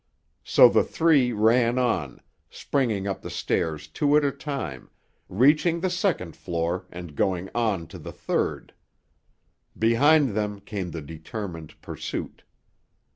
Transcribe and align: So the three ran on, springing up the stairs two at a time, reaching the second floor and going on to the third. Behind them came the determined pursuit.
So 0.43 0.67
the 0.67 0.83
three 0.83 1.31
ran 1.31 1.77
on, 1.77 2.21
springing 2.49 3.05
up 3.05 3.21
the 3.21 3.29
stairs 3.29 3.87
two 3.87 4.17
at 4.17 4.25
a 4.25 4.31
time, 4.31 4.89
reaching 5.29 5.79
the 5.79 5.91
second 5.91 6.35
floor 6.35 6.87
and 6.91 7.15
going 7.15 7.51
on 7.53 7.85
to 7.89 7.99
the 7.99 8.11
third. 8.11 8.73
Behind 9.77 10.31
them 10.31 10.59
came 10.59 10.89
the 10.89 11.03
determined 11.03 11.79
pursuit. 11.83 12.41